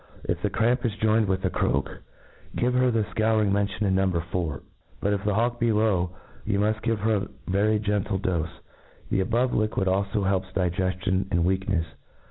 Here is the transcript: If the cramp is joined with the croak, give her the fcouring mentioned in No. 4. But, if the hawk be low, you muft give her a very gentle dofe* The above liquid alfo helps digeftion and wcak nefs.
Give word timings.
If 0.23 0.41
the 0.41 0.49
cramp 0.49 0.83
is 0.83 0.95
joined 0.95 1.27
with 1.27 1.43
the 1.43 1.51
croak, 1.51 2.01
give 2.55 2.73
her 2.73 2.89
the 2.89 3.03
fcouring 3.03 3.51
mentioned 3.51 3.85
in 3.87 3.93
No. 3.93 4.09
4. 4.31 4.63
But, 4.99 5.13
if 5.13 5.23
the 5.23 5.35
hawk 5.35 5.59
be 5.59 5.71
low, 5.71 6.09
you 6.43 6.57
muft 6.57 6.81
give 6.81 6.99
her 7.01 7.17
a 7.17 7.27
very 7.47 7.77
gentle 7.77 8.17
dofe* 8.17 8.49
The 9.11 9.19
above 9.19 9.53
liquid 9.53 9.87
alfo 9.87 10.23
helps 10.25 10.47
digeftion 10.55 11.27
and 11.29 11.45
wcak 11.45 11.65
nefs. 11.69 11.85